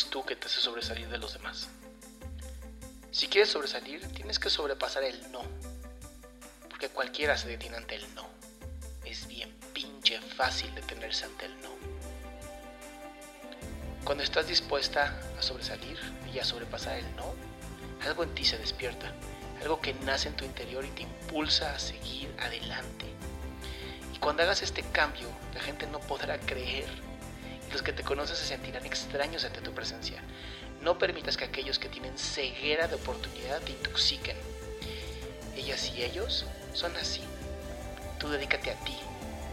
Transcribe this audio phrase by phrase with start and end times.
[0.00, 1.68] ¿Qué tienes tú que te hace sobresalir de los demás?
[3.10, 5.42] Si quieres sobresalir, tienes que sobrepasar el no.
[6.70, 8.26] Porque cualquiera se detiene ante el no.
[9.04, 11.68] Es bien pinche fácil detenerse ante el no.
[14.02, 15.98] Cuando estás dispuesta a sobresalir
[16.32, 17.34] y a sobrepasar el no,
[18.02, 19.12] algo en ti se despierta.
[19.60, 23.04] Algo que nace en tu interior y te impulsa a seguir adelante.
[24.14, 26.88] Y cuando hagas este cambio, la gente no podrá creer
[27.72, 30.22] los que te conocen se sentirán extraños ante tu presencia.
[30.80, 34.36] No permitas que aquellos que tienen ceguera de oportunidad te intoxiquen.
[35.56, 37.22] Ellas y ellos son así.
[38.18, 38.96] Tú dedícate a ti,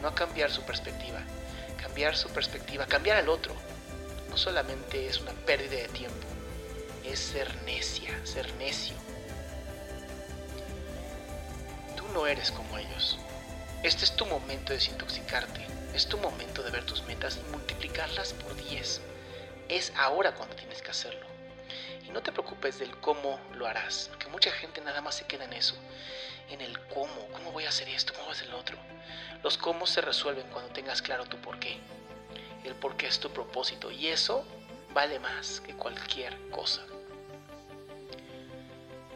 [0.02, 1.22] no a cambiar su perspectiva.
[1.82, 3.56] Cambiar su perspectiva, cambiar al otro,
[4.30, 6.27] no solamente es una pérdida de tiempo,
[7.04, 8.95] es ser necia, ser necio.
[11.95, 13.20] Tú no eres como ellos.
[13.83, 15.65] Este es tu momento de desintoxicarte.
[15.93, 19.02] Es tu momento de ver tus metas y multiplicarlas por 10.
[19.70, 21.27] Es ahora cuando tienes que hacerlo.
[22.04, 25.45] Y no te preocupes del cómo lo harás, porque mucha gente nada más se queda
[25.45, 25.76] en eso,
[26.49, 28.77] en el cómo, cómo voy a hacer esto, cómo voy a hacer lo otro.
[29.43, 31.77] Los cómo se resuelven cuando tengas claro tu por qué.
[32.64, 34.44] El por qué es tu propósito y eso
[34.94, 36.82] vale más que cualquier cosa.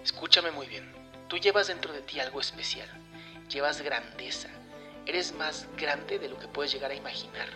[0.04, 0.94] Escúchame muy bien,
[1.28, 2.90] tú llevas dentro de ti algo especial,
[3.52, 4.50] llevas grandeza,
[5.06, 7.48] Eres más grande de lo que puedes llegar a imaginar.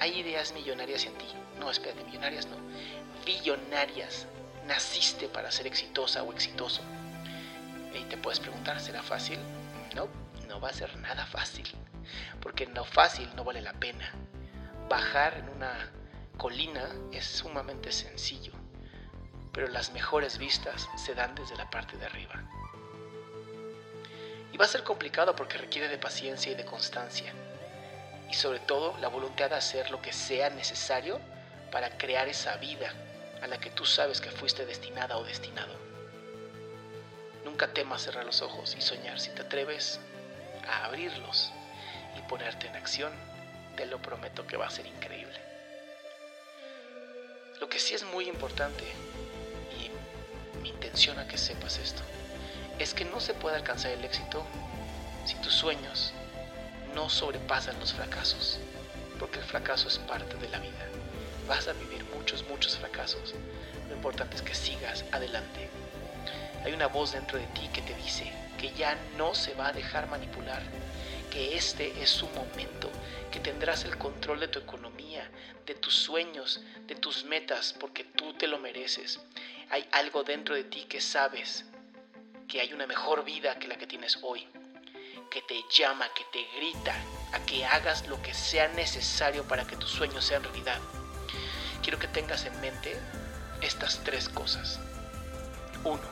[0.00, 1.26] Hay ideas millonarias en ti.
[1.60, 2.56] No, espérate, millonarias no.
[3.24, 4.26] Billonarias.
[4.66, 6.82] Naciste para ser exitosa o exitoso.
[7.94, 9.38] Y te puedes preguntar, ¿será fácil?
[9.94, 10.08] No,
[10.48, 11.68] no va a ser nada fácil.
[12.40, 14.12] Porque lo fácil no vale la pena.
[14.88, 15.92] Bajar en una
[16.36, 18.52] colina es sumamente sencillo.
[19.52, 22.42] Pero las mejores vistas se dan desde la parte de arriba.
[24.52, 27.32] Y va a ser complicado porque requiere de paciencia y de constancia.
[28.30, 31.20] Y sobre todo la voluntad de hacer lo que sea necesario
[31.70, 32.92] para crear esa vida
[33.40, 35.74] a la que tú sabes que fuiste destinada o destinado.
[37.44, 39.18] Nunca temas cerrar los ojos y soñar.
[39.18, 39.98] Si te atreves
[40.68, 41.50] a abrirlos
[42.16, 43.12] y ponerte en acción,
[43.76, 45.40] te lo prometo que va a ser increíble.
[47.60, 48.84] Lo que sí es muy importante,
[49.78, 49.90] y
[50.60, 52.02] mi intención a que sepas esto,
[52.82, 54.44] es que no se puede alcanzar el éxito
[55.24, 56.12] si tus sueños
[56.94, 58.58] no sobrepasan los fracasos,
[59.20, 60.88] porque el fracaso es parte de la vida.
[61.46, 63.34] Vas a vivir muchos, muchos fracasos.
[63.88, 65.68] Lo importante es que sigas adelante.
[66.64, 69.72] Hay una voz dentro de ti que te dice que ya no se va a
[69.72, 70.62] dejar manipular,
[71.30, 72.90] que este es su momento,
[73.30, 75.30] que tendrás el control de tu economía,
[75.66, 79.20] de tus sueños, de tus metas, porque tú te lo mereces.
[79.70, 81.64] Hay algo dentro de ti que sabes
[82.52, 84.46] que hay una mejor vida que la que tienes hoy,
[85.30, 86.94] que te llama, que te grita
[87.32, 90.78] a que hagas lo que sea necesario para que tus sueños sean realidad.
[91.82, 92.94] Quiero que tengas en mente
[93.62, 94.80] estas tres cosas.
[95.82, 96.02] Uno,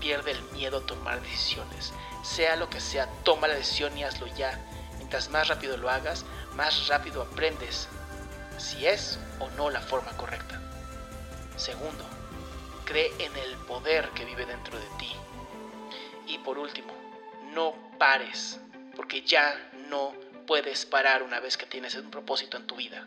[0.00, 1.92] pierde el miedo a tomar decisiones.
[2.24, 4.58] Sea lo que sea, toma la decisión y hazlo ya.
[4.96, 6.24] Mientras más rápido lo hagas,
[6.56, 7.86] más rápido aprendes
[8.58, 10.60] si es o no la forma correcta.
[11.54, 12.04] Segundo,
[12.84, 15.14] cree en el poder que vive dentro de ti
[16.30, 16.92] y por último,
[17.54, 18.60] no pares,
[18.96, 20.12] porque ya no
[20.46, 23.06] puedes parar una vez que tienes un propósito en tu vida.